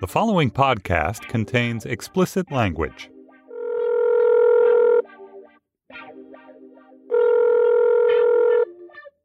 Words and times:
The 0.00 0.06
following 0.06 0.50
podcast 0.50 1.26
contains 1.28 1.84
explicit 1.84 2.50
language. 2.52 3.10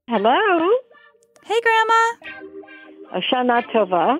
Hello, 0.07 0.69
Hey, 1.45 1.59
Grandma. 1.61 3.21
Shana 3.29 3.63
Tova. 3.71 4.17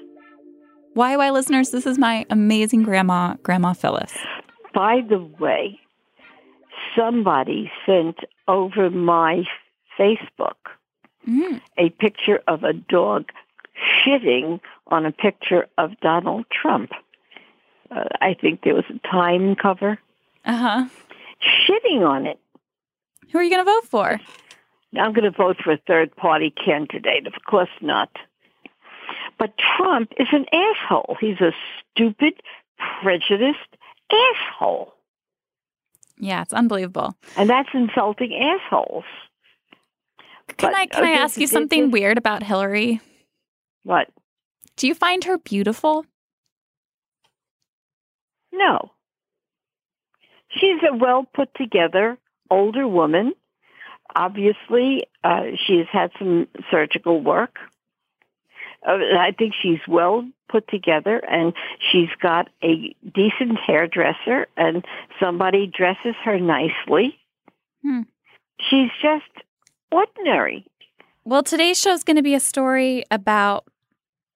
YY 0.96 1.32
listeners, 1.32 1.72
this 1.72 1.86
is 1.86 1.98
my 1.98 2.26
amazing 2.30 2.84
grandma, 2.84 3.36
Grandma 3.44 3.74
Phyllis. 3.74 4.14
By 4.74 5.02
the 5.08 5.20
way, 5.40 5.80
somebody 6.96 7.72
sent 7.86 8.18
over 8.48 8.90
my 8.90 9.44
Facebook 9.98 10.56
Mm. 11.28 11.62
a 11.78 11.90
picture 11.92 12.42
of 12.48 12.64
a 12.64 12.74
dog 12.74 13.32
shitting 14.04 14.60
on 14.88 15.06
a 15.06 15.12
picture 15.12 15.68
of 15.78 16.00
Donald 16.02 16.46
Trump. 16.52 16.92
Uh, 17.92 18.06
I 18.22 18.36
think 18.40 18.62
there 18.64 18.76
was 18.76 18.86
a 18.90 19.08
time 19.08 19.56
cover. 19.56 20.00
Uh 20.46 20.58
huh. 20.58 20.86
Shitting 21.42 22.08
on 22.08 22.26
it. 22.26 22.40
Who 23.32 23.40
are 23.40 23.44
you 23.44 23.50
going 23.50 23.66
to 23.66 23.72
vote 23.72 23.86
for? 23.86 24.20
I'm 24.98 25.14
going 25.14 25.24
to 25.24 25.32
vote 25.32 25.58
for 25.64 25.72
a 25.72 25.80
third 25.88 26.16
party 26.16 26.52
candidate. 26.52 27.28
Of 27.28 27.34
course 27.50 27.70
not. 27.82 28.10
But 29.40 29.54
Trump 29.58 30.12
is 30.18 30.28
an 30.32 30.46
asshole. 30.54 31.18
He's 31.20 31.42
a 31.42 31.52
stupid, 31.92 32.34
prejudiced 33.02 33.58
asshole. 34.12 34.94
Yeah, 36.20 36.44
it's 36.44 36.54
unbelievable. 36.54 37.16
And 37.36 37.50
that's 37.50 37.70
insulting 37.74 38.36
assholes. 38.36 39.06
Can 40.58 40.72
But, 40.72 40.76
I 40.76 40.86
can 40.86 41.04
I 41.04 41.12
ask 41.12 41.40
you 41.40 41.48
something 41.48 41.90
weird 41.90 42.18
about 42.18 42.44
Hillary? 42.44 43.02
What? 43.84 44.10
Do 44.78 44.88
you 44.88 44.96
find 44.96 45.24
her 45.26 45.38
beautiful? 45.38 46.06
No. 48.52 48.92
She's 50.50 50.80
a 50.88 50.96
well 50.96 51.26
put 51.34 51.54
together 51.56 52.18
older 52.50 52.88
woman. 52.88 53.34
Obviously, 54.16 55.08
uh, 55.24 55.44
she 55.66 55.78
has 55.78 55.88
had 55.92 56.12
some 56.20 56.48
surgical 56.70 57.22
work. 57.22 57.58
Uh, 58.86 58.98
I 59.18 59.34
think 59.38 59.54
she's 59.60 59.80
well 59.88 60.28
put 60.50 60.68
together 60.68 61.18
and 61.18 61.54
she's 61.92 62.10
got 62.22 62.50
a 62.64 62.94
decent 63.16 63.58
hairdresser 63.66 64.48
and 64.58 64.86
somebody 65.20 65.66
dresses 65.66 66.16
her 66.24 66.40
nicely. 66.40 67.18
Hmm. 67.82 68.02
She's 68.60 68.90
just 69.02 69.46
ordinary. 69.92 70.66
Well, 71.26 71.44
today's 71.44 71.80
show 71.80 71.94
is 71.94 72.04
going 72.04 72.18
to 72.18 72.24
be 72.24 72.36
a 72.36 72.40
story 72.40 73.04
about 73.10 73.66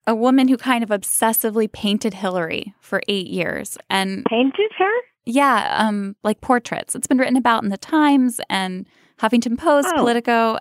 a 0.07 0.15
woman 0.15 0.47
who 0.47 0.57
kind 0.57 0.83
of 0.83 0.89
obsessively 0.89 1.71
painted 1.71 2.15
Hillary 2.15 2.73
for 2.79 3.01
eight 3.07 3.27
years, 3.27 3.77
and 3.89 4.25
Painted 4.25 4.71
her? 4.79 4.91
yeah, 5.25 5.75
um, 5.77 6.15
like 6.23 6.41
portraits. 6.41 6.95
It's 6.95 7.05
been 7.07 7.17
written 7.19 7.35
about 7.37 7.61
in 7.63 7.69
the 7.69 7.77
Times 7.77 8.39
and 8.49 8.87
Huffington 9.19 9.57
Post, 9.57 9.89
Oh. 9.91 9.97
Politico. 9.97 10.57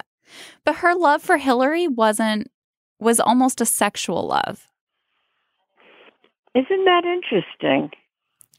But 0.64 0.76
her 0.76 0.94
love 0.94 1.22
for 1.22 1.36
Hillary 1.38 1.86
wasn't 1.88 2.50
was 2.98 3.20
almost 3.20 3.60
a 3.60 3.66
sexual 3.66 4.26
love. 4.26 4.66
Isn't 6.54 6.84
that 6.86 7.04
interesting? 7.04 7.90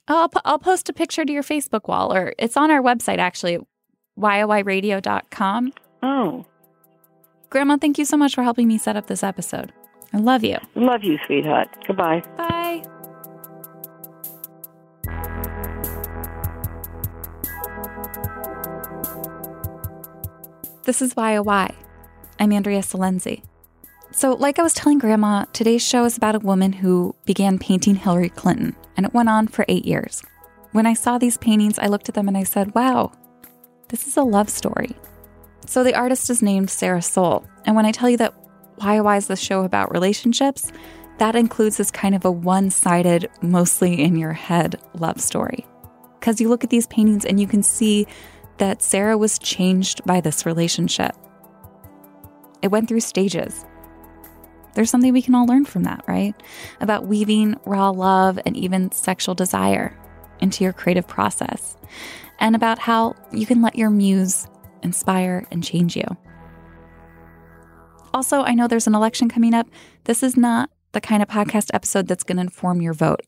I'll, 0.08 0.32
I'll 0.46 0.60
post 0.60 0.88
a 0.88 0.94
picture 0.94 1.26
to 1.26 1.34
your 1.34 1.44
Facebook 1.44 1.88
wall, 1.90 2.14
or 2.14 2.34
it's 2.38 2.56
on 2.56 2.72
our 2.72 2.82
website 2.82 3.18
actually, 3.18 3.58
yoyradio.com. 4.18 5.74
Oh, 6.04 6.46
Grandma, 7.50 7.78
thank 7.78 7.98
you 7.98 8.06
so 8.06 8.16
much 8.18 8.36
for 8.36 8.44
helping 8.44 8.68
me 8.68 8.78
set 8.78 8.96
up 8.96 9.08
this 9.08 9.24
episode. 9.24 9.74
I 10.14 10.18
love 10.18 10.44
you. 10.44 10.58
love 10.76 11.04
you, 11.04 11.18
sweetheart. 11.26 11.70
Goodbye. 11.86 12.22
Bye. 12.38 12.84
This 20.84 21.02
is 21.02 21.16
Why 21.16 21.36
Oh 21.36 21.44
Why. 21.44 21.76
I'm 22.40 22.54
Andrea 22.54 22.80
Silenzi. 22.80 23.44
So, 24.12 24.34
like 24.34 24.58
I 24.58 24.64
was 24.64 24.74
telling 24.74 25.00
Grandma, 25.00 25.44
today's 25.52 25.86
show 25.86 26.06
is 26.06 26.16
about 26.16 26.36
a 26.36 26.40
woman 26.40 26.72
who 26.72 27.14
began 27.26 27.60
painting 27.60 27.96
Hillary 27.96 28.30
Clinton, 28.30 28.76
and 28.96 29.06
it 29.06 29.14
went 29.14 29.28
on 29.30 29.48
for 29.48 29.66
eight 29.68 29.86
years. 29.86 30.24
When 30.72 30.86
I 30.86 30.94
saw 30.94 31.18
these 31.18 31.38
paintings, 31.38 31.78
I 31.78 31.88
looked 31.88 32.08
at 32.08 32.16
them 32.16 32.28
and 32.28 32.38
I 32.38 32.44
said, 32.44 32.74
wow, 32.74 33.12
this 33.90 34.08
is 34.08 34.16
a 34.16 34.24
love 34.24 34.50
story. 34.50 34.96
So, 35.66 35.84
the 35.84 35.94
artist 35.94 36.30
is 36.30 36.42
named 36.42 36.70
Sarah 36.70 37.02
Sole. 37.02 37.46
And 37.66 37.76
when 37.76 37.86
I 37.86 37.92
tell 37.92 38.10
you 38.10 38.18
that 38.18 38.34
YOY 38.82 39.18
is 39.18 39.28
the 39.28 39.36
show 39.36 39.64
about 39.64 39.92
relationships, 39.92 40.72
that 41.18 41.36
includes 41.36 41.78
this 41.78 41.92
kind 41.92 42.14
of 42.14 42.26
a 42.26 42.32
one 42.32 42.70
sided, 42.70 43.30
mostly 43.42 44.02
in 44.02 44.16
your 44.16 44.34
head 44.34 44.80
love 44.94 45.20
story. 45.20 45.66
Because 46.20 46.40
you 46.40 46.50
look 46.50 46.64
at 46.64 46.70
these 46.70 46.88
paintings 46.88 47.26
and 47.26 47.40
you 47.40 47.48
can 47.48 47.64
see 47.64 48.06
that 48.58 48.82
Sarah 48.82 49.18
was 49.18 49.40
changed 49.40 50.04
by 50.06 50.22
this 50.22 50.46
relationship. 50.46 51.16
It 52.62 52.70
went 52.70 52.88
through 52.88 53.00
stages. 53.02 53.66
There's 54.74 54.90
something 54.92 55.14
we 55.14 55.22
can 55.24 55.34
all 55.34 55.48
learn 55.48 55.66
from 55.66 55.84
that, 55.84 56.04
right? 56.08 56.36
About 56.82 57.08
weaving 57.08 57.56
raw 57.66 57.90
love 57.90 58.40
and 58.46 58.56
even 58.56 58.92
sexual 58.92 59.34
desire 59.34 59.98
into 60.40 60.64
your 60.64 60.74
creative 60.74 61.08
process, 61.08 61.76
and 62.40 62.56
about 62.56 62.78
how 62.78 63.16
you 63.32 63.48
can 63.48 63.64
let 63.64 63.76
your 63.76 63.90
muse 63.90 64.48
inspire 64.84 65.48
and 65.52 65.64
change 65.64 65.96
you. 65.96 66.06
Also, 68.18 68.42
I 68.42 68.56
know 68.56 68.68
there's 68.68 68.88
an 68.88 68.96
election 68.96 69.30
coming 69.30 69.54
up. 69.54 69.68
This 70.06 70.24
is 70.24 70.36
not 70.36 70.72
the 70.92 71.00
kind 71.00 71.22
of 71.22 71.30
podcast 71.30 71.70
episode 71.72 72.08
that's 72.08 72.24
going 72.24 72.38
to 72.38 72.42
inform 72.42 72.82
your 72.82 72.96
vote 72.96 73.22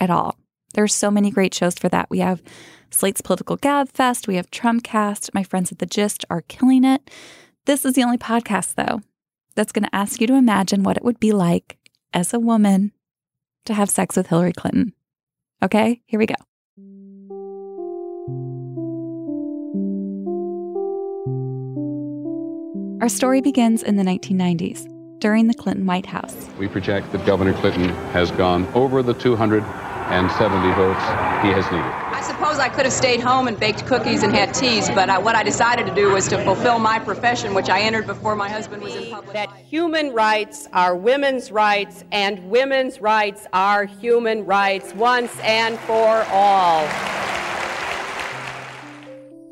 at 0.00 0.10
all. 0.10 0.36
There's 0.74 0.92
so 0.92 1.12
many 1.12 1.30
great 1.30 1.54
shows 1.54 1.78
for 1.78 1.88
that. 1.90 2.10
We 2.10 2.18
have 2.18 2.42
Slate's 2.90 3.20
Political 3.20 3.58
Gab 3.58 3.92
Fest, 3.92 4.26
we 4.26 4.34
have 4.34 4.50
Trumpcast. 4.50 5.30
My 5.32 5.44
friends 5.44 5.70
at 5.70 5.78
The 5.78 5.86
Gist 5.86 6.24
are 6.28 6.40
killing 6.40 6.82
it. 6.82 7.08
This 7.66 7.84
is 7.84 7.94
the 7.94 8.02
only 8.02 8.18
podcast, 8.18 8.74
though, 8.74 9.02
that's 9.54 9.70
going 9.70 9.84
to 9.84 9.94
ask 9.94 10.20
you 10.20 10.26
to 10.26 10.34
imagine 10.34 10.82
what 10.82 10.96
it 10.96 11.04
would 11.04 11.20
be 11.20 11.30
like 11.30 11.78
as 12.12 12.34
a 12.34 12.40
woman 12.40 12.90
to 13.66 13.74
have 13.74 13.90
sex 13.90 14.16
with 14.16 14.26
Hillary 14.26 14.52
Clinton. 14.52 14.92
Okay, 15.62 16.02
here 16.06 16.18
we 16.18 16.26
go. 16.26 16.34
Our 23.02 23.08
story 23.08 23.40
begins 23.40 23.82
in 23.82 23.96
the 23.96 24.04
1990s 24.04 24.86
during 25.18 25.48
the 25.48 25.54
Clinton 25.54 25.86
White 25.86 26.06
House. 26.06 26.36
We 26.56 26.68
project 26.68 27.10
that 27.10 27.26
Governor 27.26 27.52
Clinton 27.52 27.88
has 28.12 28.30
gone 28.30 28.64
over 28.74 29.02
the 29.02 29.12
270 29.12 30.68
votes 30.74 31.00
he 31.42 31.48
has 31.48 31.64
needed. 31.72 31.84
I 31.84 32.20
suppose 32.22 32.60
I 32.60 32.68
could 32.68 32.84
have 32.84 32.92
stayed 32.92 33.18
home 33.18 33.48
and 33.48 33.58
baked 33.58 33.86
cookies 33.86 34.22
and 34.22 34.32
had 34.32 34.54
teas, 34.54 34.88
but 34.90 35.10
I, 35.10 35.18
what 35.18 35.34
I 35.34 35.42
decided 35.42 35.86
to 35.86 35.94
do 35.96 36.12
was 36.12 36.28
to 36.28 36.44
fulfill 36.44 36.78
my 36.78 37.00
profession, 37.00 37.54
which 37.54 37.68
I 37.68 37.80
entered 37.80 38.06
before 38.06 38.36
my 38.36 38.48
husband 38.48 38.84
was 38.84 38.94
in 38.94 39.10
public. 39.10 39.34
that 39.34 39.52
human 39.68 40.12
rights 40.12 40.68
are 40.72 40.94
women's 40.94 41.50
rights 41.50 42.04
and 42.12 42.48
women's 42.48 43.00
rights 43.00 43.48
are 43.52 43.84
human 43.84 44.46
rights 44.46 44.94
once 44.94 45.36
and 45.40 45.76
for 45.80 46.24
all. 46.30 47.21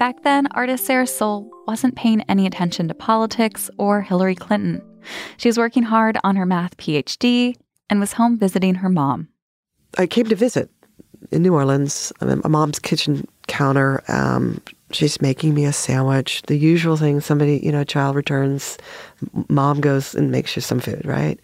Back 0.01 0.23
then, 0.23 0.47
artist 0.53 0.87
Sarah 0.87 1.07
Sole 1.07 1.51
wasn't 1.67 1.95
paying 1.95 2.23
any 2.23 2.47
attention 2.47 2.89
to 2.89 2.95
politics 2.95 3.69
or 3.77 4.01
Hillary 4.01 4.35
Clinton. 4.35 4.81
She 5.37 5.47
was 5.47 5.59
working 5.59 5.83
hard 5.83 6.17
on 6.25 6.37
her 6.37 6.47
math 6.47 6.79
PhD 6.79 7.55
and 7.91 8.01
was 8.01 8.15
home 8.15 8.39
visiting 8.39 8.77
her 8.77 8.89
mom. 8.89 9.29
I 9.99 10.07
came 10.07 10.25
to 10.25 10.35
visit 10.35 10.71
in 11.31 11.43
New 11.43 11.53
Orleans. 11.53 12.15
I'm 12.23 12.41
my 12.43 12.49
mom's 12.49 12.79
kitchen 12.79 13.29
counter. 13.47 14.03
Um, 14.09 14.63
she's 14.91 15.21
making 15.21 15.53
me 15.53 15.67
a 15.67 15.73
sandwich. 15.73 16.41
The 16.47 16.57
usual 16.57 16.97
thing 16.97 17.21
somebody, 17.21 17.61
you 17.63 17.71
know, 17.71 17.83
a 17.83 17.85
child 17.85 18.17
returns, 18.17 18.79
mom 19.51 19.83
goes 19.83 20.15
and 20.15 20.31
makes 20.31 20.57
you 20.57 20.63
some 20.63 20.81
food, 20.81 21.05
right? 21.05 21.39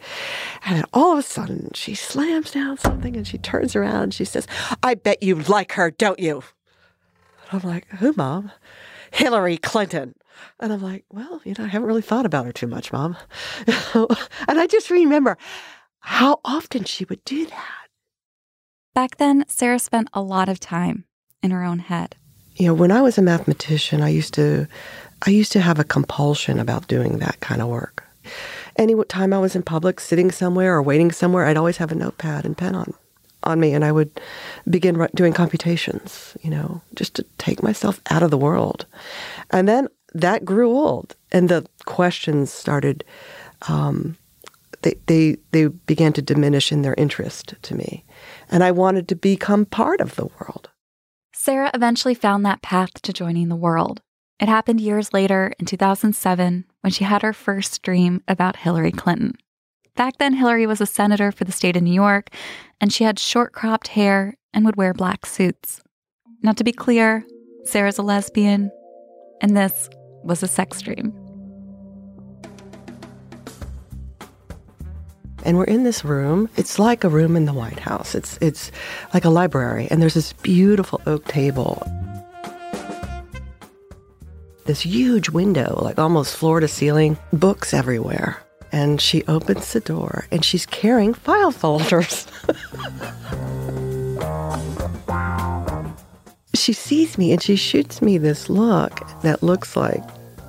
And 0.65 0.83
all 0.95 1.13
of 1.13 1.19
a 1.19 1.23
sudden 1.23 1.73
she 1.75 1.95
slams 1.95 2.53
down 2.53 2.79
something 2.79 3.19
and 3.19 3.29
she 3.29 3.37
turns 3.37 3.77
around 3.77 4.03
and 4.03 4.15
she 4.15 4.25
says, 4.25 4.47
I 4.83 4.95
bet 4.95 5.23
you 5.23 5.35
like 5.43 5.73
her, 5.73 5.91
don't 5.91 6.19
you? 6.19 6.43
And 7.51 7.63
I'm 7.63 7.69
like, 7.69 7.87
who, 7.89 8.13
mom? 8.17 8.53
Hillary 9.13 9.57
Clinton. 9.57 10.15
And 10.61 10.73
I'm 10.73 10.83
like, 10.83 11.05
well, 11.11 11.41
you 11.45 11.55
know, 11.57 11.65
I 11.65 11.69
haven't 11.69 11.89
really 11.89 12.03
thought 12.03 12.27
about 12.27 12.47
her 12.47 12.53
too 12.53 12.67
much, 12.67 12.93
mom. 12.93 13.17
and 13.67 14.61
I 14.61 14.67
just 14.67 14.91
remember 14.91 15.39
how 16.01 16.41
often 16.45 16.85
she 16.85 17.05
would 17.07 17.25
do 17.25 17.47
that. 17.47 17.87
Back 18.95 19.17
then, 19.17 19.45
Sarah 19.49 19.79
spent 19.79 20.09
a 20.13 20.23
lot 20.23 20.49
of 20.49 20.61
time 20.61 21.05
in 21.43 21.51
her 21.51 21.65
own 21.65 21.81
head. 21.81 22.17
You 22.57 22.69
know, 22.69 22.75
when 22.75 22.91
I 22.91 23.03
was 23.03 23.19
a 23.19 23.23
mathematician, 23.23 24.03
I 24.03 24.09
used 24.09 24.33
to 24.35 24.67
I 25.27 25.31
used 25.31 25.53
to 25.53 25.61
have 25.61 25.79
a 25.79 25.85
compulsion 25.85 26.59
about 26.59 26.89
doing 26.89 27.19
that 27.19 27.41
kind 27.41 27.61
of 27.61 27.69
work. 27.69 28.05
Any 28.77 28.95
time 29.05 29.33
I 29.33 29.39
was 29.39 29.57
in 29.57 29.63
public, 29.63 30.01
sitting 30.01 30.31
somewhere 30.31 30.75
or 30.75 30.83
waiting 30.83 31.11
somewhere, 31.11 31.47
I'd 31.47 31.57
always 31.57 31.79
have 31.79 31.93
a 31.93 31.95
notepad 31.95 32.45
and 32.45 32.57
pen 32.57 32.75
on 32.75 32.95
on 33.43 33.61
me, 33.61 33.73
and 33.73 33.85
I 33.85 33.93
would 33.93 34.21
begin 34.69 35.07
doing 35.15 35.33
computations. 35.33 36.37
You 36.43 36.51
know, 36.51 36.83
just 36.95 37.15
to 37.15 37.23
take 37.39 37.63
myself 37.63 38.01
out 38.11 38.23
of 38.23 38.31
the 38.31 38.39
world. 38.39 38.87
And 39.51 39.69
then 39.69 39.89
that 40.15 40.45
grew 40.45 40.71
old, 40.71 41.17
and 41.33 41.49
the 41.49 41.67
questions 41.85 42.53
started. 42.53 43.05
Um, 43.69 44.17
they, 44.83 44.95
they 45.07 45.37
they 45.53 45.67
began 45.67 46.13
to 46.15 46.23
diminish 46.23 46.71
in 46.71 46.83
their 46.83 46.95
interest 46.95 47.55
to 47.63 47.75
me, 47.75 48.05
and 48.51 48.63
I 48.63 48.71
wanted 48.71 49.09
to 49.09 49.17
become 49.17 49.65
part 49.65 50.01
of 50.01 50.17
the 50.17 50.27
world. 50.27 50.71
Sarah 51.33 51.71
eventually 51.75 52.15
found 52.15 52.45
that 52.45 52.63
path 52.63 53.01
to 53.03 53.13
joining 53.13 53.49
the 53.49 53.57
world. 53.57 54.01
It 54.39 54.49
happened 54.49 54.81
years 54.81 55.13
later 55.13 55.55
in 55.59 55.67
2007 55.67 56.65
when 56.83 56.91
she 56.91 57.05
had 57.05 57.23
her 57.23 57.33
first 57.33 57.83
dream 57.83 58.23
about 58.29 58.57
Hillary 58.57 58.93
Clinton. 58.93 59.35
Back 59.97 60.19
then, 60.19 60.35
Hillary 60.35 60.67
was 60.67 60.83
a 60.83 60.87
senator 60.87 61.33
for 61.33 61.45
the 61.45 61.53
state 61.53 61.77
of 61.77 61.83
New 61.83 61.93
York, 61.93 62.29
and 62.81 62.93
she 62.93 63.05
had 63.05 63.19
short 63.19 63.53
cropped 63.53 63.89
hair 63.89 64.37
and 64.53 64.65
would 64.67 64.77
wear 64.77 64.93
black 64.93 65.25
suits. 65.25 65.83
Now, 66.43 66.53
to 66.53 66.65
be 66.65 66.73
clear, 66.73 67.25
Sarah's 67.65 67.99
a 67.99 68.03
lesbian, 68.03 68.71
and 69.41 69.57
this 69.57 69.89
was 70.23 70.43
a 70.43 70.49
sex 70.49 70.83
dream. 70.83 71.15
and 75.45 75.57
we're 75.57 75.65
in 75.65 75.85
this 75.85 76.05
room. 76.05 76.51
It's 76.57 76.81
like 76.81 77.05
a 77.05 77.09
room 77.09 77.37
in 77.37 77.45
the 77.45 77.53
White 77.53 77.79
House. 77.79 78.17
It's 78.17 78.37
it's 78.41 78.73
like 79.15 79.25
a 79.25 79.31
library, 79.31 79.87
and 79.91 80.03
there's 80.03 80.15
this 80.15 80.33
beautiful 80.33 81.01
oak 81.07 81.25
table. 81.27 81.81
This 84.65 84.81
huge 84.81 85.31
window, 85.31 85.79
like 85.81 86.01
almost 86.01 86.37
floor 86.37 86.59
to 86.59 86.67
ceiling, 86.67 87.17
books 87.33 87.73
everywhere. 87.73 88.43
And 88.73 89.01
she 89.01 89.25
opens 89.25 89.73
the 89.73 89.81
door 89.81 90.27
and 90.31 90.45
she's 90.45 90.67
carrying 90.67 91.15
file 91.15 91.51
folders. 91.51 92.27
she 96.55 96.73
sees 96.73 97.17
me 97.17 97.33
and 97.33 97.43
she 97.43 97.57
shoots 97.57 98.03
me 98.03 98.19
this 98.19 98.51
look 98.51 99.01
that 99.23 99.43
looks 99.43 99.77
like 99.77 100.03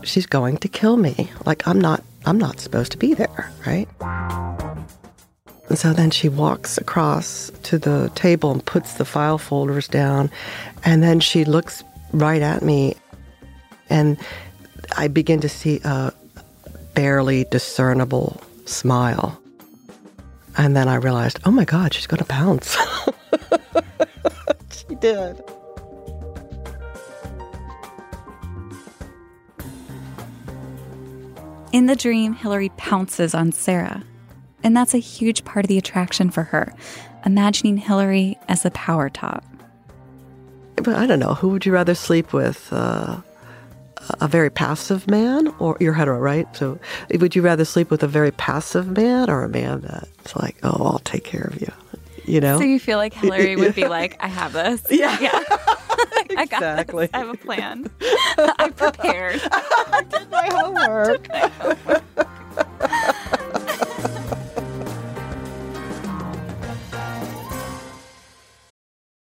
she's 0.04 0.26
going 0.26 0.58
to 0.58 0.68
kill 0.68 0.98
me. 0.98 1.30
Like 1.46 1.68
I'm 1.68 1.80
not 1.80 2.04
I'm 2.26 2.38
not 2.38 2.60
supposed 2.60 2.92
to 2.94 2.98
be 2.98 3.14
there, 3.14 3.52
right? 3.66 3.88
And 5.70 5.78
so 5.78 5.94
then 5.94 6.12
she 6.12 6.30
walks 6.30 6.78
across 6.78 7.52
to 7.64 7.78
the 7.78 8.10
table 8.16 8.52
and 8.52 8.66
puts 8.66 8.94
the 8.94 9.06
file 9.06 9.38
folders 9.38 9.88
down. 9.88 10.30
And 10.84 11.04
then 11.04 11.20
she 11.20 11.46
looks 11.46 11.84
right 12.12 12.42
at 12.42 12.64
me. 12.64 12.96
And 13.90 14.18
I 14.98 15.08
begin 15.08 15.42
to 15.42 15.50
see 15.50 15.80
a 15.84 16.14
barely 16.98 17.44
discernible 17.52 18.42
smile. 18.66 19.40
And 20.58 20.76
then 20.76 20.88
I 20.88 20.96
realized, 20.96 21.40
oh 21.46 21.52
my 21.52 21.64
God, 21.64 21.94
she's 21.94 22.08
going 22.08 22.18
to 22.18 22.26
pounce. 22.26 22.76
she 24.72 24.96
did. 24.96 25.40
In 31.72 31.86
the 31.86 31.96
dream, 31.96 32.34
Hillary 32.34 32.70
pounces 32.78 33.36
on 33.36 33.52
Sarah. 33.52 34.04
And 34.64 34.76
that's 34.76 34.96
a 34.96 34.98
huge 34.98 35.46
part 35.46 35.66
of 35.66 35.70
the 35.70 35.78
attraction 35.78 36.32
for 36.32 36.42
her, 36.46 36.74
imagining 37.28 37.78
Hillary 37.78 38.40
as 38.48 38.66
a 38.66 38.72
power 38.72 39.08
top. 39.08 39.46
But 40.78 40.96
I 40.96 41.06
don't 41.06 41.20
know, 41.20 41.36
who 41.36 41.50
would 41.50 41.64
you 41.64 41.74
rather 41.74 41.94
sleep 41.94 42.34
with? 42.34 42.74
Uh, 42.74 43.22
a 44.22 44.28
very 44.28 44.50
passive 44.50 45.08
man, 45.08 45.48
or 45.60 45.78
you're 45.80 45.94
hetero, 45.94 46.20
right? 46.20 46.48
So 46.56 46.80
would 47.12 47.36
you 47.36 47.42
rather 47.42 47.66
sleep 47.66 47.90
with 47.92 48.04
a 48.04 48.08
very 48.08 48.32
passive 48.32 48.88
man 48.96 49.30
or 49.30 49.44
a 49.44 49.50
man 49.50 49.82
that's 49.82 50.36
like, 50.36 50.58
oh, 50.64 50.86
I'll 50.86 51.00
take 51.00 51.24
care 51.24 51.44
of 51.44 51.60
you? 51.62 51.72
You 52.26 52.42
know? 52.42 52.58
So 52.58 52.66
you 52.66 52.80
feel 52.80 52.98
like 52.98 53.14
Hillary 53.14 53.56
would 53.56 53.74
be 53.76 53.88
like, 53.88 54.18
I 54.20 54.28
have 54.28 54.54
this. 54.54 54.86
Yeah. 54.92 55.18
Yeah. 55.20 55.32
I 56.38 56.46
got 56.46 56.58
Exactly. 56.62 57.06
this. 57.06 57.14
I 57.14 57.18
have 57.20 57.30
a 57.30 57.38
plan. 57.38 57.90
I 58.02 58.70
prepared. 58.76 59.42
I 59.52 60.04
did 60.10 60.30
my 60.30 60.48
homework. 60.52 61.28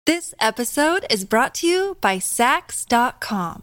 This 0.04 0.34
episode 0.40 1.04
is 1.10 1.24
brought 1.24 1.54
to 1.56 1.66
you 1.66 1.96
by 2.00 2.18
Saks.com. 2.18 3.62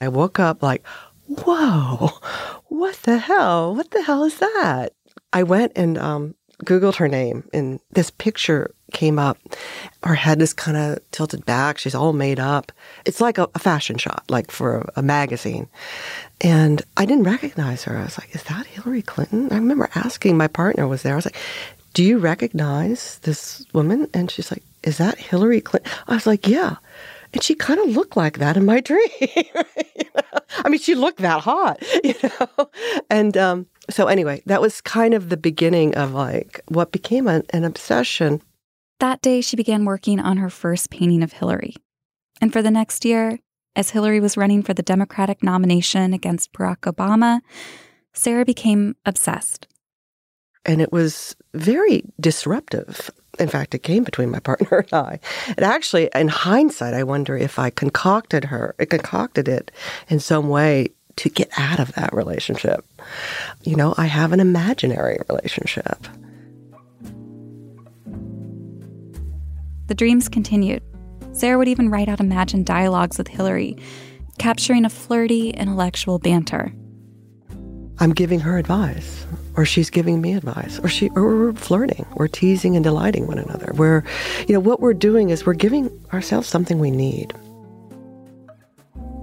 I 0.00 0.08
woke 0.08 0.38
up 0.38 0.62
like, 0.62 0.84
whoa, 1.26 2.10
what 2.68 2.96
the 3.02 3.18
hell? 3.18 3.74
What 3.74 3.90
the 3.90 4.02
hell 4.02 4.24
is 4.24 4.38
that? 4.38 4.94
I 5.32 5.42
went 5.42 5.72
and 5.76 5.98
um, 5.98 6.34
Googled 6.64 6.96
her 6.96 7.08
name, 7.08 7.48
and 7.52 7.80
this 7.92 8.10
picture 8.10 8.74
came 8.92 9.18
up. 9.18 9.38
Her 10.02 10.14
head 10.14 10.42
is 10.42 10.52
kind 10.52 10.76
of 10.76 10.98
tilted 11.10 11.44
back. 11.46 11.78
She's 11.78 11.94
all 11.94 12.12
made 12.12 12.40
up. 12.40 12.72
It's 13.04 13.20
like 13.20 13.38
a, 13.38 13.48
a 13.54 13.58
fashion 13.58 13.96
shot, 13.98 14.24
like 14.28 14.50
for 14.50 14.78
a, 14.78 14.92
a 14.96 15.02
magazine. 15.02 15.68
And 16.40 16.82
I 16.96 17.04
didn't 17.06 17.24
recognize 17.24 17.84
her. 17.84 17.96
I 17.96 18.04
was 18.04 18.18
like, 18.18 18.34
is 18.34 18.42
that 18.44 18.66
Hillary 18.66 19.02
Clinton? 19.02 19.48
I 19.52 19.56
remember 19.56 19.88
asking 19.94 20.36
my 20.36 20.48
partner 20.48 20.88
was 20.88 21.02
there. 21.02 21.12
I 21.12 21.16
was 21.16 21.26
like, 21.26 21.36
do 21.94 22.02
you 22.04 22.18
recognize 22.18 23.18
this 23.20 23.64
woman? 23.72 24.08
And 24.14 24.30
she's 24.30 24.50
like, 24.50 24.62
is 24.82 24.98
that 24.98 25.18
Hillary 25.18 25.60
Clinton? 25.60 25.90
I 26.08 26.14
was 26.14 26.26
like, 26.26 26.46
yeah. 26.46 26.76
And 27.32 27.42
she 27.42 27.54
kind 27.54 27.80
of 27.80 27.88
looked 27.88 28.16
like 28.16 28.38
that 28.38 28.56
in 28.56 28.64
my 28.64 28.80
dream. 28.80 29.08
You 29.20 29.44
know? 30.14 30.22
I 30.64 30.68
mean, 30.68 30.80
she 30.80 30.94
looked 30.94 31.20
that 31.20 31.42
hot, 31.42 31.82
you 32.04 32.14
know? 32.22 32.70
And 33.08 33.36
um, 33.36 33.66
so, 33.88 34.06
anyway, 34.06 34.42
that 34.46 34.60
was 34.60 34.80
kind 34.80 35.14
of 35.14 35.28
the 35.28 35.36
beginning 35.36 35.94
of 35.94 36.12
like 36.12 36.60
what 36.68 36.92
became 36.92 37.28
an, 37.28 37.44
an 37.50 37.64
obsession. 37.64 38.42
That 38.98 39.22
day, 39.22 39.40
she 39.40 39.56
began 39.56 39.84
working 39.84 40.20
on 40.20 40.36
her 40.38 40.50
first 40.50 40.90
painting 40.90 41.22
of 41.22 41.32
Hillary. 41.32 41.74
And 42.40 42.52
for 42.52 42.62
the 42.62 42.70
next 42.70 43.04
year, 43.04 43.38
as 43.76 43.90
Hillary 43.90 44.20
was 44.20 44.36
running 44.36 44.62
for 44.62 44.74
the 44.74 44.82
Democratic 44.82 45.42
nomination 45.42 46.12
against 46.12 46.52
Barack 46.52 46.80
Obama, 46.80 47.40
Sarah 48.12 48.44
became 48.44 48.96
obsessed. 49.06 49.66
And 50.64 50.82
it 50.82 50.92
was 50.92 51.36
very 51.54 52.02
disruptive. 52.18 53.10
In 53.38 53.48
fact, 53.48 53.74
it 53.74 53.82
came 53.82 54.04
between 54.04 54.30
my 54.30 54.40
partner 54.40 54.78
and 54.78 54.92
I. 54.92 55.20
And 55.48 55.60
actually, 55.60 56.10
in 56.14 56.28
hindsight, 56.28 56.94
I 56.94 57.04
wonder 57.04 57.36
if 57.36 57.58
I 57.58 57.70
concocted 57.70 58.44
her, 58.46 58.74
I 58.78 58.84
concocted 58.84 59.48
it 59.48 59.70
in 60.08 60.20
some 60.20 60.48
way 60.48 60.88
to 61.16 61.28
get 61.28 61.50
out 61.58 61.78
of 61.78 61.92
that 61.92 62.12
relationship. 62.12 62.84
You 63.62 63.76
know, 63.76 63.94
I 63.98 64.06
have 64.06 64.32
an 64.32 64.40
imaginary 64.40 65.18
relationship. 65.28 66.06
The 69.86 69.94
dreams 69.94 70.28
continued. 70.28 70.82
Sarah 71.32 71.58
would 71.58 71.68
even 71.68 71.90
write 71.90 72.08
out 72.08 72.20
imagined 72.20 72.66
dialogues 72.66 73.18
with 73.18 73.28
Hillary, 73.28 73.76
capturing 74.38 74.84
a 74.84 74.90
flirty, 74.90 75.50
intellectual 75.50 76.18
banter. 76.18 76.72
I'm 77.98 78.12
giving 78.12 78.40
her 78.40 78.56
advice, 78.56 79.26
or 79.60 79.66
she's 79.66 79.90
giving 79.90 80.22
me 80.22 80.32
advice, 80.32 80.78
or 80.78 80.88
she, 80.88 81.10
or 81.10 81.36
we're 81.36 81.52
flirting, 81.52 82.06
we're 82.14 82.28
teasing 82.28 82.76
and 82.76 82.82
delighting 82.82 83.26
one 83.26 83.36
another. 83.36 83.70
We're, 83.74 84.02
you 84.48 84.54
know, 84.54 84.60
what 84.60 84.80
we're 84.80 84.94
doing 84.94 85.28
is 85.28 85.44
we're 85.44 85.52
giving 85.52 85.90
ourselves 86.14 86.48
something 86.48 86.78
we 86.78 86.90
need. 86.90 87.34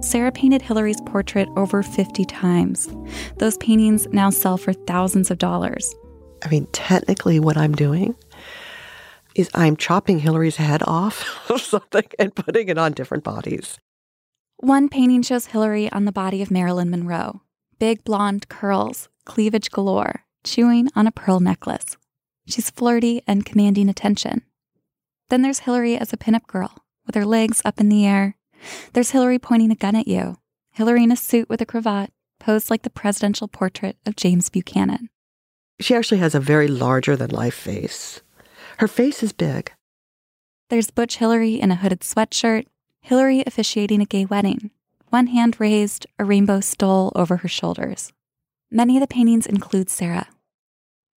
Sarah 0.00 0.30
painted 0.30 0.62
Hillary's 0.62 1.00
portrait 1.06 1.48
over 1.56 1.82
50 1.82 2.24
times. 2.26 2.88
Those 3.38 3.56
paintings 3.56 4.06
now 4.12 4.30
sell 4.30 4.56
for 4.56 4.72
thousands 4.72 5.32
of 5.32 5.38
dollars. 5.38 5.92
I 6.44 6.48
mean, 6.50 6.66
technically, 6.66 7.40
what 7.40 7.56
I'm 7.56 7.74
doing 7.74 8.14
is 9.34 9.50
I'm 9.54 9.76
chopping 9.76 10.20
Hillary's 10.20 10.54
head 10.54 10.84
off 10.86 11.26
of 11.50 11.60
something 11.60 12.06
and 12.16 12.32
putting 12.32 12.68
it 12.68 12.78
on 12.78 12.92
different 12.92 13.24
bodies. 13.24 13.76
One 14.58 14.88
painting 14.88 15.22
shows 15.22 15.46
Hillary 15.46 15.90
on 15.90 16.04
the 16.04 16.12
body 16.12 16.42
of 16.42 16.50
Marilyn 16.52 16.90
Monroe 16.90 17.40
big 17.80 18.04
blonde 18.04 18.48
curls, 18.48 19.08
cleavage 19.24 19.70
galore, 19.70 20.24
chewing 20.44 20.88
on 20.94 21.06
a 21.06 21.12
pearl 21.12 21.40
necklace. 21.40 21.96
She's 22.46 22.70
flirty 22.70 23.22
and 23.26 23.44
commanding 23.44 23.88
attention. 23.88 24.42
Then 25.28 25.42
there's 25.42 25.60
Hillary 25.60 25.96
as 25.96 26.12
a 26.12 26.16
pinup 26.16 26.46
girl, 26.46 26.84
with 27.06 27.14
her 27.14 27.26
legs 27.26 27.60
up 27.64 27.80
in 27.80 27.88
the 27.88 28.06
air. 28.06 28.36
There's 28.92 29.10
Hillary 29.10 29.38
pointing 29.38 29.70
a 29.70 29.76
gun 29.76 29.94
at 29.94 30.08
you. 30.08 30.36
Hillary 30.72 31.04
in 31.04 31.12
a 31.12 31.16
suit 31.16 31.48
with 31.48 31.60
a 31.60 31.66
cravat, 31.66 32.10
posed 32.40 32.70
like 32.70 32.82
the 32.82 32.90
presidential 32.90 33.48
portrait 33.48 33.96
of 34.06 34.16
James 34.16 34.48
Buchanan. 34.48 35.10
She 35.80 35.94
actually 35.94 36.18
has 36.18 36.34
a 36.34 36.40
very 36.40 36.68
larger 36.68 37.16
than 37.16 37.30
life 37.30 37.54
face. 37.54 38.20
Her 38.78 38.88
face 38.88 39.22
is 39.22 39.32
big. 39.32 39.72
There's 40.70 40.90
Butch 40.90 41.16
Hillary 41.16 41.54
in 41.54 41.70
a 41.70 41.76
hooded 41.76 42.00
sweatshirt, 42.00 42.66
Hillary 43.00 43.42
officiating 43.46 44.00
a 44.00 44.06
gay 44.06 44.24
wedding, 44.24 44.70
one 45.08 45.28
hand 45.28 45.60
raised, 45.60 46.06
a 46.18 46.24
rainbow 46.24 46.60
stole 46.60 47.12
over 47.14 47.38
her 47.38 47.48
shoulders. 47.48 48.12
Many 48.70 48.98
of 48.98 49.00
the 49.00 49.06
paintings 49.06 49.46
include 49.46 49.88
Sarah. 49.88 50.28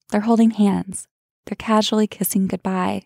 They're 0.09 0.21
holding 0.21 0.51
hands, 0.51 1.07
they're 1.45 1.55
casually 1.57 2.07
kissing 2.07 2.47
goodbye, 2.47 3.03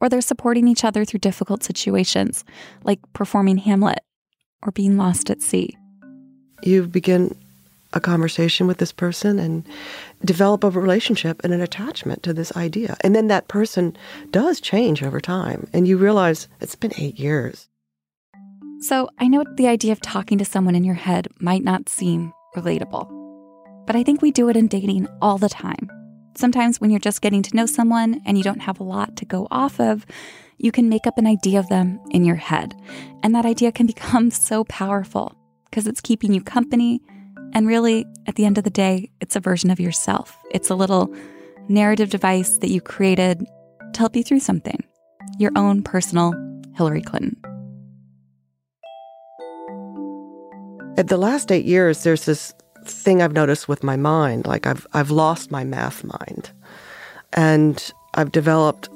or 0.00 0.08
they're 0.08 0.20
supporting 0.20 0.68
each 0.68 0.84
other 0.84 1.04
through 1.04 1.18
difficult 1.18 1.64
situations, 1.64 2.44
like 2.84 3.00
performing 3.12 3.58
Hamlet 3.58 4.00
or 4.62 4.70
being 4.70 4.96
lost 4.96 5.30
at 5.30 5.42
sea. 5.42 5.76
You 6.62 6.86
begin 6.86 7.36
a 7.92 8.00
conversation 8.00 8.68
with 8.68 8.78
this 8.78 8.92
person 8.92 9.40
and 9.40 9.66
develop 10.24 10.62
a 10.62 10.70
relationship 10.70 11.40
and 11.42 11.52
an 11.52 11.60
attachment 11.60 12.22
to 12.22 12.32
this 12.32 12.56
idea. 12.56 12.96
And 13.00 13.16
then 13.16 13.26
that 13.28 13.48
person 13.48 13.96
does 14.30 14.60
change 14.60 15.02
over 15.02 15.20
time, 15.20 15.68
and 15.72 15.88
you 15.88 15.98
realize 15.98 16.46
it's 16.60 16.76
been 16.76 16.92
eight 16.98 17.18
years. 17.18 17.68
So 18.80 19.08
I 19.18 19.26
know 19.26 19.44
the 19.56 19.66
idea 19.66 19.90
of 19.90 20.00
talking 20.00 20.38
to 20.38 20.44
someone 20.44 20.76
in 20.76 20.84
your 20.84 20.94
head 20.94 21.26
might 21.40 21.64
not 21.64 21.88
seem 21.88 22.32
relatable, 22.56 23.21
but 23.86 23.96
I 23.96 24.02
think 24.02 24.22
we 24.22 24.30
do 24.30 24.48
it 24.48 24.56
in 24.56 24.68
dating 24.68 25.08
all 25.20 25.38
the 25.38 25.48
time. 25.48 25.90
Sometimes 26.34 26.80
when 26.80 26.90
you're 26.90 27.00
just 27.00 27.20
getting 27.20 27.42
to 27.42 27.56
know 27.56 27.66
someone 27.66 28.22
and 28.24 28.38
you 28.38 28.44
don't 28.44 28.60
have 28.60 28.80
a 28.80 28.84
lot 28.84 29.16
to 29.16 29.24
go 29.24 29.46
off 29.50 29.78
of, 29.80 30.06
you 30.58 30.72
can 30.72 30.88
make 30.88 31.06
up 31.06 31.18
an 31.18 31.26
idea 31.26 31.58
of 31.58 31.68
them 31.68 32.00
in 32.10 32.24
your 32.24 32.36
head. 32.36 32.74
And 33.22 33.34
that 33.34 33.44
idea 33.44 33.72
can 33.72 33.86
become 33.94 34.30
so 34.30 34.64
powerful 34.64 35.36
because 35.66 35.86
it's 35.86 36.00
keeping 36.00 36.32
you 36.32 36.42
company. 36.42 37.00
And 37.54 37.66
really, 37.66 38.06
at 38.26 38.36
the 38.36 38.44
end 38.44 38.58
of 38.58 38.64
the 38.64 38.70
day, 38.70 39.10
it's 39.20 39.36
a 39.36 39.40
version 39.40 39.70
of 39.70 39.80
yourself. 39.80 40.36
It's 40.50 40.70
a 40.70 40.74
little 40.74 41.14
narrative 41.68 42.10
device 42.10 42.58
that 42.58 42.70
you 42.70 42.80
created 42.80 43.44
to 43.92 43.98
help 43.98 44.16
you 44.16 44.22
through 44.22 44.40
something 44.40 44.82
your 45.38 45.52
own 45.56 45.82
personal 45.82 46.32
Hillary 46.74 47.02
Clinton. 47.02 47.36
At 50.98 51.08
the 51.08 51.16
last 51.16 51.50
eight 51.50 51.64
years, 51.64 52.02
there's 52.02 52.26
this 52.26 52.52
thing 52.86 53.22
I've 53.22 53.32
noticed 53.32 53.68
with 53.68 53.82
my 53.82 53.96
mind. 53.96 54.46
Like 54.46 54.66
I've 54.66 54.86
I've 54.92 55.10
lost 55.10 55.50
my 55.50 55.64
math 55.64 56.04
mind, 56.04 56.50
and 57.32 57.92
I've 58.14 58.32
developed 58.32 58.88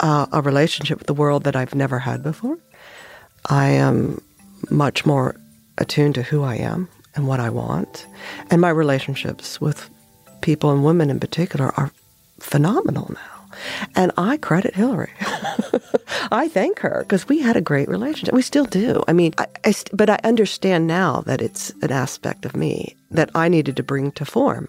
uh, 0.00 0.26
a 0.32 0.42
relationship 0.42 0.98
with 0.98 1.06
the 1.06 1.14
world 1.14 1.44
that 1.44 1.56
I've 1.56 1.74
never 1.74 1.98
had 1.98 2.22
before. 2.22 2.58
I 3.48 3.68
am 3.68 4.20
much 4.70 5.06
more 5.06 5.36
attuned 5.78 6.14
to 6.16 6.22
who 6.22 6.42
I 6.42 6.56
am 6.56 6.88
and 7.14 7.26
what 7.26 7.40
I 7.40 7.50
want, 7.50 8.06
and 8.50 8.60
my 8.60 8.70
relationships 8.70 9.60
with 9.60 9.88
people 10.40 10.70
and 10.70 10.84
women 10.84 11.10
in 11.10 11.20
particular 11.20 11.72
are 11.76 11.90
phenomenal 12.38 13.10
now. 13.12 13.35
And 13.94 14.12
I 14.16 14.36
credit 14.36 14.74
Hillary. 14.74 15.12
I 16.30 16.48
thank 16.48 16.80
her 16.80 17.04
because 17.06 17.28
we 17.28 17.40
had 17.40 17.56
a 17.56 17.60
great 17.60 17.88
relationship. 17.88 18.34
We 18.34 18.42
still 18.42 18.64
do. 18.64 19.02
I 19.06 19.12
mean, 19.12 19.34
I, 19.38 19.46
I, 19.64 19.74
but 19.92 20.10
I 20.10 20.18
understand 20.24 20.86
now 20.86 21.22
that 21.22 21.40
it's 21.40 21.70
an 21.82 21.92
aspect 21.92 22.44
of 22.44 22.56
me 22.56 22.96
that 23.10 23.30
I 23.34 23.48
needed 23.48 23.76
to 23.76 23.82
bring 23.82 24.12
to 24.12 24.24
form. 24.24 24.68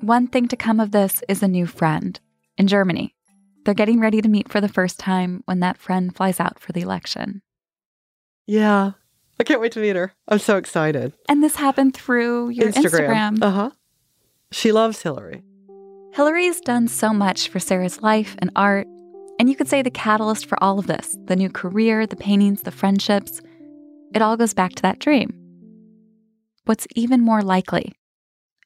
One 0.00 0.26
thing 0.26 0.48
to 0.48 0.56
come 0.56 0.80
of 0.80 0.90
this 0.90 1.22
is 1.28 1.42
a 1.42 1.48
new 1.48 1.66
friend 1.66 2.18
in 2.56 2.66
Germany. 2.66 3.14
They're 3.64 3.74
getting 3.74 4.00
ready 4.00 4.20
to 4.20 4.28
meet 4.28 4.50
for 4.50 4.60
the 4.60 4.68
first 4.68 4.98
time 4.98 5.42
when 5.44 5.60
that 5.60 5.78
friend 5.78 6.14
flies 6.14 6.40
out 6.40 6.58
for 6.58 6.72
the 6.72 6.80
election. 6.80 7.42
Yeah. 8.46 8.92
I 9.38 9.44
can't 9.44 9.60
wait 9.60 9.72
to 9.72 9.80
meet 9.80 9.96
her. 9.96 10.12
I'm 10.28 10.38
so 10.38 10.56
excited. 10.56 11.12
And 11.28 11.42
this 11.42 11.56
happened 11.56 11.94
through 11.94 12.50
your 12.50 12.70
Instagram. 12.70 13.38
Instagram. 13.38 13.42
Uh 13.42 13.50
huh. 13.50 13.70
She 14.50 14.72
loves 14.72 15.02
Hillary. 15.02 15.42
Hillary's 16.12 16.60
done 16.60 16.88
so 16.88 17.14
much 17.14 17.48
for 17.48 17.58
Sarah's 17.58 18.02
life 18.02 18.36
and 18.38 18.50
art, 18.54 18.86
and 19.38 19.48
you 19.48 19.56
could 19.56 19.68
say 19.68 19.80
the 19.80 19.90
catalyst 19.90 20.44
for 20.44 20.62
all 20.62 20.78
of 20.78 20.86
this 20.86 21.16
the 21.24 21.36
new 21.36 21.48
career, 21.48 22.06
the 22.06 22.16
paintings, 22.16 22.62
the 22.62 22.70
friendships 22.70 23.40
it 24.14 24.20
all 24.20 24.36
goes 24.36 24.52
back 24.52 24.74
to 24.74 24.82
that 24.82 24.98
dream. 24.98 25.32
What's 26.66 26.86
even 26.94 27.22
more 27.22 27.40
likely 27.40 27.92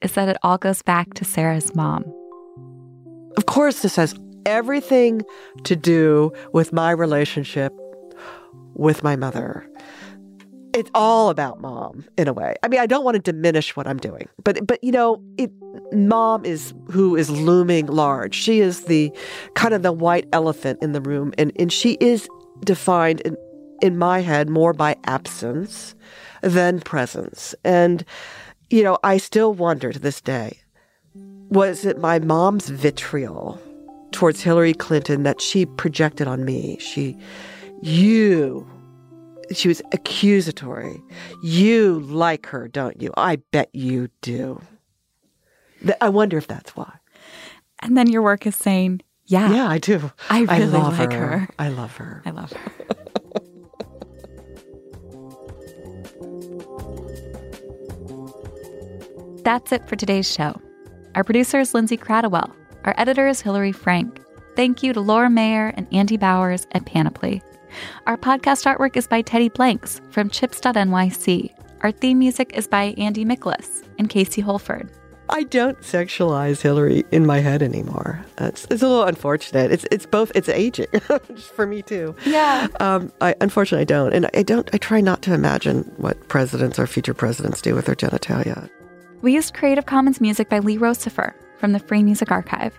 is 0.02 0.12
that 0.12 0.28
it 0.28 0.36
all 0.42 0.58
goes 0.58 0.82
back 0.82 1.14
to 1.14 1.24
Sarah's 1.24 1.74
mom. 1.74 2.04
Of 3.36 3.46
course, 3.46 3.82
this 3.82 3.94
has 3.94 4.18
everything 4.44 5.22
to 5.64 5.76
do 5.76 6.32
with 6.52 6.72
my 6.72 6.90
relationship 6.90 7.72
with 8.74 9.04
my 9.04 9.14
mother 9.14 9.68
it's 10.76 10.90
all 10.94 11.30
about 11.30 11.60
mom 11.60 12.04
in 12.18 12.28
a 12.28 12.34
way. 12.34 12.54
I 12.62 12.68
mean, 12.68 12.80
I 12.80 12.86
don't 12.86 13.02
want 13.02 13.14
to 13.14 13.32
diminish 13.32 13.74
what 13.76 13.86
I'm 13.86 13.96
doing, 13.96 14.28
but 14.44 14.66
but 14.66 14.82
you 14.84 14.92
know, 14.92 15.22
it, 15.38 15.50
mom 15.92 16.44
is 16.44 16.74
who 16.90 17.16
is 17.16 17.30
looming 17.30 17.86
large. 17.86 18.34
She 18.34 18.60
is 18.60 18.84
the 18.84 19.10
kind 19.54 19.72
of 19.72 19.82
the 19.82 19.92
white 19.92 20.28
elephant 20.34 20.78
in 20.82 20.92
the 20.92 21.00
room, 21.00 21.32
and 21.38 21.50
and 21.58 21.72
she 21.72 21.94
is 21.94 22.28
defined 22.60 23.22
in 23.22 23.36
in 23.80 23.96
my 23.96 24.20
head 24.20 24.50
more 24.50 24.74
by 24.74 24.96
absence 25.04 25.94
than 26.42 26.80
presence. 26.80 27.54
And 27.64 28.04
you 28.68 28.82
know, 28.82 28.98
I 29.02 29.16
still 29.16 29.54
wonder 29.54 29.92
to 29.92 29.98
this 29.98 30.20
day, 30.20 30.58
was 31.14 31.86
it 31.86 31.98
my 31.98 32.18
mom's 32.18 32.68
vitriol 32.68 33.60
towards 34.12 34.42
Hillary 34.42 34.74
Clinton 34.74 35.22
that 35.22 35.40
she 35.40 35.64
projected 35.64 36.28
on 36.28 36.44
me? 36.44 36.76
She, 36.80 37.16
you 37.80 38.68
she 39.52 39.68
was 39.68 39.80
accusatory. 39.92 41.02
You 41.42 42.00
like 42.00 42.46
her, 42.46 42.68
don't 42.68 43.00
you? 43.00 43.12
I 43.16 43.36
bet 43.36 43.70
you 43.72 44.08
do. 44.20 44.60
I 46.00 46.08
wonder 46.08 46.36
if 46.38 46.46
that's 46.46 46.74
why. 46.76 46.92
And 47.80 47.96
then 47.96 48.08
your 48.10 48.22
work 48.22 48.46
is 48.46 48.56
saying, 48.56 49.02
yeah. 49.26 49.52
Yeah, 49.52 49.68
I 49.68 49.78
do. 49.78 50.10
I 50.30 50.40
really 50.40 50.52
I 50.54 50.58
love 50.66 50.98
like 50.98 51.12
her. 51.12 51.38
her. 51.38 51.48
I 51.58 51.68
love 51.68 51.96
her. 51.96 52.22
I 52.24 52.30
love 52.30 52.52
her. 52.52 52.72
That's 59.42 59.70
it 59.70 59.88
for 59.88 59.94
today's 59.94 60.28
show. 60.30 60.60
Our 61.14 61.22
producer 61.22 61.60
is 61.60 61.72
Lindsay 61.72 61.96
Kratochwill. 61.96 62.52
Our 62.84 62.94
editor 62.98 63.28
is 63.28 63.40
Hillary 63.40 63.70
Frank. 63.72 64.20
Thank 64.56 64.82
you 64.82 64.92
to 64.92 65.00
Laura 65.00 65.30
Mayer 65.30 65.72
and 65.76 65.86
Andy 65.92 66.16
Bowers 66.16 66.66
at 66.72 66.84
Panoply. 66.86 67.42
Our 68.06 68.16
podcast 68.16 68.64
artwork 68.66 68.96
is 68.96 69.06
by 69.06 69.22
Teddy 69.22 69.48
Blanks 69.48 70.00
from 70.10 70.30
chips.nyc. 70.30 71.54
Our 71.82 71.92
theme 71.92 72.18
music 72.18 72.52
is 72.54 72.66
by 72.66 72.94
Andy 72.98 73.24
Miklas 73.24 73.84
and 73.98 74.08
Casey 74.08 74.40
Holford. 74.40 74.90
I 75.28 75.42
don't 75.44 75.78
sexualize 75.80 76.60
Hillary 76.60 77.04
in 77.10 77.26
my 77.26 77.40
head 77.40 77.62
anymore. 77.62 78.24
It's, 78.38 78.66
it's 78.70 78.82
a 78.82 78.88
little 78.88 79.04
unfortunate. 79.04 79.72
It's 79.72 79.84
it's 79.90 80.06
both 80.06 80.30
it's 80.34 80.48
aging 80.48 80.86
for 81.54 81.66
me 81.66 81.82
too. 81.82 82.14
Yeah. 82.24 82.68
Um, 82.78 83.12
I 83.20 83.34
unfortunately 83.40 83.82
I 83.82 83.84
don't, 83.84 84.12
and 84.12 84.30
I 84.34 84.42
don't. 84.42 84.68
I 84.72 84.78
try 84.78 85.00
not 85.00 85.22
to 85.22 85.34
imagine 85.34 85.92
what 85.96 86.28
presidents 86.28 86.78
or 86.78 86.86
future 86.86 87.14
presidents 87.14 87.60
do 87.60 87.74
with 87.74 87.86
their 87.86 87.96
genitalia. 87.96 88.70
We 89.22 89.34
used 89.34 89.54
Creative 89.54 89.86
Commons 89.86 90.20
music 90.20 90.48
by 90.48 90.60
Lee 90.60 90.76
Rosevere 90.76 91.34
from 91.58 91.72
the 91.72 91.80
Free 91.80 92.02
Music 92.02 92.30
Archive. 92.30 92.78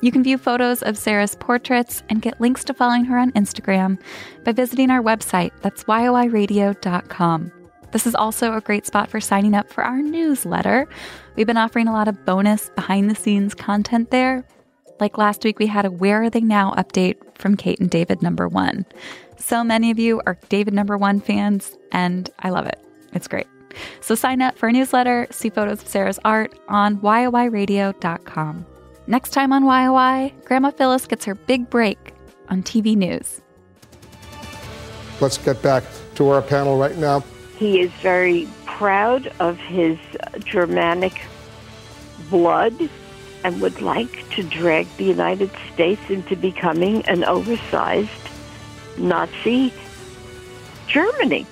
You 0.00 0.12
can 0.12 0.22
view 0.22 0.36
photos 0.38 0.82
of 0.82 0.98
Sarah's 0.98 1.34
portraits 1.34 2.02
and 2.08 2.20
get 2.20 2.40
links 2.40 2.64
to 2.64 2.74
following 2.74 3.04
her 3.06 3.18
on 3.18 3.32
Instagram 3.32 3.98
by 4.44 4.52
visiting 4.52 4.90
our 4.90 5.02
website. 5.02 5.52
That's 5.62 5.84
yoiradio.com. 5.84 7.52
This 7.92 8.06
is 8.06 8.14
also 8.14 8.52
a 8.52 8.60
great 8.60 8.86
spot 8.86 9.08
for 9.08 9.20
signing 9.20 9.54
up 9.54 9.72
for 9.72 9.82
our 9.82 10.02
newsletter. 10.02 10.86
We've 11.34 11.46
been 11.46 11.56
offering 11.56 11.88
a 11.88 11.92
lot 11.92 12.08
of 12.08 12.24
bonus 12.26 12.68
behind 12.70 13.08
the 13.08 13.14
scenes 13.14 13.54
content 13.54 14.10
there. 14.10 14.44
Like 15.00 15.18
last 15.18 15.44
week, 15.44 15.58
we 15.58 15.66
had 15.66 15.84
a 15.84 15.90
Where 15.90 16.22
Are 16.22 16.30
They 16.30 16.40
Now 16.40 16.72
update 16.72 17.16
from 17.38 17.56
Kate 17.56 17.80
and 17.80 17.90
David 17.90 18.22
number 18.22 18.48
one. 18.48 18.84
So 19.38 19.62
many 19.62 19.90
of 19.90 19.98
you 19.98 20.20
are 20.26 20.38
David 20.48 20.74
number 20.74 20.96
one 20.96 21.20
fans, 21.20 21.76
and 21.92 22.28
I 22.40 22.50
love 22.50 22.66
it. 22.66 22.78
It's 23.12 23.28
great. 23.28 23.46
So 24.00 24.14
sign 24.14 24.42
up 24.42 24.56
for 24.58 24.68
a 24.68 24.72
newsletter, 24.72 25.26
see 25.30 25.50
photos 25.50 25.82
of 25.82 25.88
Sarah's 25.88 26.18
art 26.24 26.58
on 26.68 26.98
yoiradio.com. 26.98 28.66
Next 29.08 29.30
time 29.30 29.52
on 29.52 29.62
YOI, 29.64 30.32
Grandma 30.44 30.72
Phyllis 30.72 31.06
gets 31.06 31.24
her 31.26 31.36
big 31.36 31.70
break 31.70 32.12
on 32.48 32.64
TV 32.64 32.96
news. 32.96 33.40
Let's 35.20 35.38
get 35.38 35.62
back 35.62 35.84
to 36.16 36.28
our 36.30 36.42
panel 36.42 36.76
right 36.76 36.96
now. 36.96 37.22
He 37.56 37.80
is 37.80 37.92
very 38.02 38.48
proud 38.64 39.32
of 39.38 39.58
his 39.58 39.96
Germanic 40.40 41.20
blood 42.28 42.74
and 43.44 43.60
would 43.60 43.80
like 43.80 44.28
to 44.30 44.42
drag 44.42 44.88
the 44.96 45.04
United 45.04 45.52
States 45.72 46.02
into 46.10 46.34
becoming 46.34 47.04
an 47.06 47.22
oversized 47.22 48.10
Nazi 48.98 49.72
Germany. 50.88 51.46